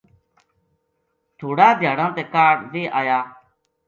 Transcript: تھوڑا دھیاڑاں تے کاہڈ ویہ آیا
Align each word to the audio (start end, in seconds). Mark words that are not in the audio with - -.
تھوڑا 1.37 1.69
دھیاڑاں 1.79 2.11
تے 2.15 2.23
کاہڈ 2.33 2.57
ویہ 2.71 2.87
آیا 2.99 3.19